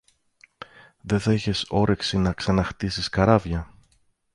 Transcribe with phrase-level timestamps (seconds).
[1.01, 3.73] Δε θα είχες όρεξη να ξαναχτίσεις καράβια;